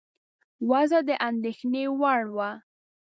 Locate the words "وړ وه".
1.99-2.49